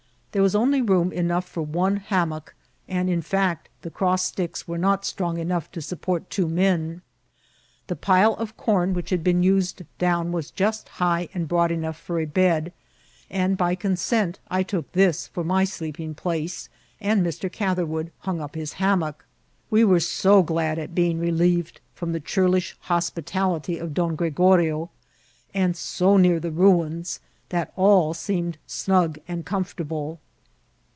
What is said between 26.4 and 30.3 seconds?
ruins, that all seemed snug and comfortable.